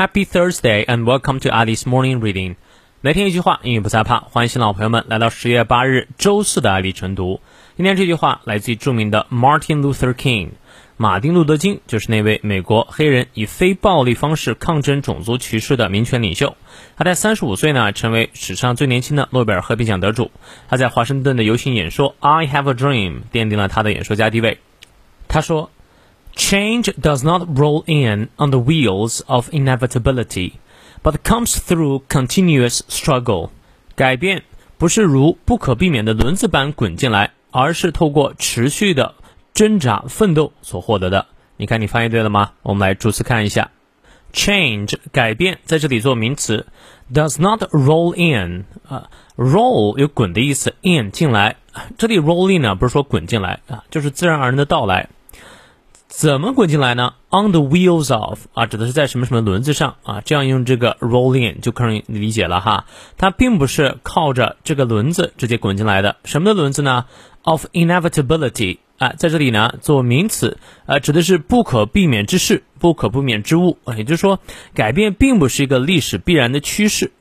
[0.00, 2.56] Happy Thursday and welcome to Alice Morning Reading。
[3.02, 4.20] 每天一句话，英语不再怕。
[4.20, 7.42] 欢迎新老朋友们来到十月八日周四的爱丽晨读。
[7.76, 10.52] 今天这句话来自于著名的 Martin Luther King，
[10.96, 16.56] 马丁路德金就是那位美国黑人以非暴力方式抗争种族歧视的民权领袖。
[16.96, 20.30] 他在三十五岁呢，成为史上最年轻的诺贝尔和平奖得主。
[20.70, 24.60] 他在华盛顿的游行演说 "I Have a Dream" 奠定了他的演说家地位。
[25.28, 25.70] 他说。
[26.36, 30.52] Change does not roll in on the wheels of inevitability,
[31.02, 33.50] but comes through continuous struggle.
[33.94, 34.42] 改变
[34.78, 39.14] 不是如不可避免的轮子般滚进来，而是透过持续的
[39.52, 41.26] 挣扎奋斗所获得的。
[41.56, 42.52] 你看，你翻译对了吗？
[42.62, 43.70] 我们来逐词看一下。
[44.32, 46.66] Change 改变在这里做名词
[47.12, 51.56] ，does not roll in 啊，roll 有滚的意思，in 进来。
[51.98, 55.10] 这里 roll in 呢，不是说滚进来啊，就是自然而然的到来。
[56.12, 60.20] 怎么滚进来呢？On the wheels of 啊，指的是在什么什么轮子上啊？
[60.22, 62.84] 这样用这个 roll in 就可以理解了哈。
[63.16, 66.16] 它并不是靠着这个轮子直接滚进来的。
[66.24, 67.06] 什么的轮子呢
[67.42, 73.94] ？Of inevitability 啊，在这里呢做名词，呃，指的是不可避免之事、不可避免之物啊。
[73.94, 74.40] 也就是说，
[74.74, 77.12] 改变并不是一个历史必然的趋势。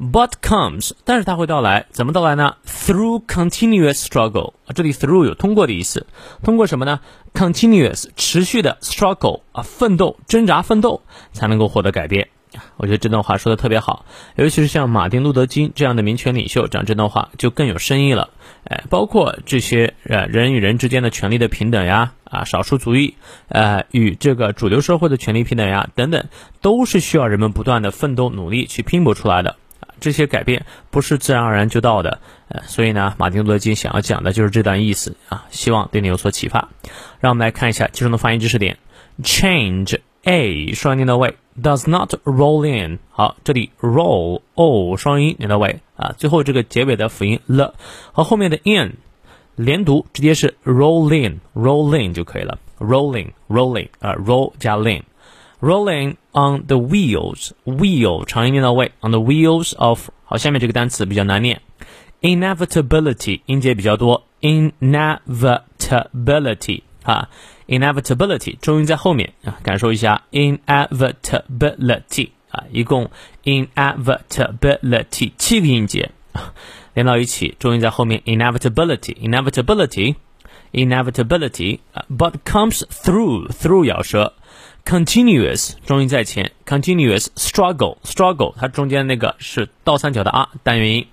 [0.00, 6.06] But comes，但是它会到来，怎么到来呢？Through continuous struggle，啊，这里 through 有通过的意思，
[6.44, 7.00] 通过什么呢
[7.34, 12.28] ？Continuous 持续的 struggle 啊，奋斗、挣扎、奋斗才能够获得改变。
[12.76, 18.30] 我觉得这段话说的特别好，尤其是像马丁路德金这样的民权领袖讲这段话就更有深意了。
[18.64, 23.16] 哎，包括这些呃人与人之间的权利的平等呀，啊，少数族裔
[23.48, 26.28] 呃与这个主流社会的权利平等呀等等，
[26.62, 29.56] 都是需要人们不断的奋斗努力去拼搏出来的。
[30.00, 36.68] 这些改变不是自然而然就到的，呃，所以呢，马丁路德金想要讲的就是这段意思啊，希望对你有所启发。
[37.20, 38.78] 让我们来看一下其中的发音知识点
[39.22, 42.98] ：change a 双音念到位，does not roll in。
[43.10, 47.74] 好，这里 roll o 双音念到位啊，最后这个结尾的辅音 l
[48.12, 48.96] 和后面的 in
[49.56, 55.02] 连读，直接是 roll in，roll in 就可以了，rolling，rolling 啊，roll 加 in。
[55.61, 61.61] rolling on the wheels wheel 长音念到位 on the wheels of 好，下面这个单词比较难念，
[62.21, 67.29] inevitability 音节比较多，inevitability 啊，
[67.67, 73.09] inevitability 重音在后面啊，感受一下 inevitability 啊，一共
[73.43, 76.11] inevitability 七个音节
[76.93, 80.15] 连到一起，重音在后面 inevitability inevitability
[80.73, 81.79] inevitability
[82.09, 84.33] but comes through through 咬舌。
[84.87, 91.07] continuous 重音在前，continuous struggle struggle 它中间那个是倒三角的啊单元音。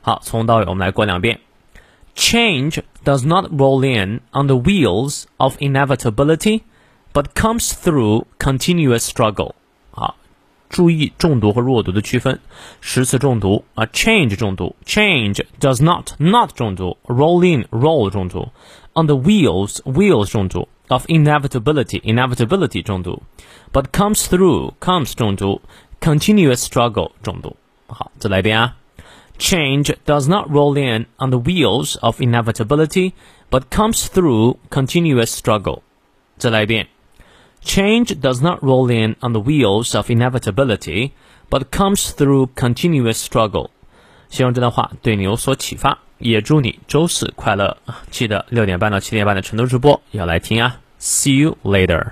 [0.00, 1.40] 好，从头到尾我们来过两遍。
[2.14, 6.62] Change does not roll in on the wheels of inevitability,
[7.12, 9.52] but comes through continuous struggle.
[9.92, 10.16] 好，
[10.68, 12.40] 注意重读和弱读的区分。
[12.80, 18.48] 十次重读啊，change 重读，change does not not 重读，roll in roll 重读，
[18.94, 20.68] on the wheels wheels 重读。
[20.88, 23.22] of inevitability inevitability 重读，
[23.72, 25.60] but comes through comes 重读，
[26.00, 27.56] continuous struggle 重读。
[27.86, 28.76] 好，再来一遍啊。
[29.38, 33.12] Change does not roll in on the wheels of inevitability,
[33.50, 35.82] but comes through continuous struggle.
[36.38, 36.88] 再来一遍。
[37.62, 41.12] Change does not roll in on the wheels of inevitability,
[41.50, 43.70] but comes through continuous struggle.
[44.28, 45.98] 希望这段话对你有所启发。
[46.23, 47.77] 也祝你周四快乐！
[48.09, 52.11] 记得六点半到七点半的成都直播要来听啊！See you later.